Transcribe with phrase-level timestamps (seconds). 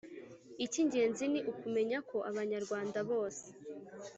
[0.65, 3.45] icy'ingenzi ni ukumenya ko abanyarwanda bose